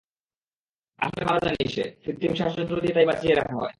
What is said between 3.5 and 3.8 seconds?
হয়।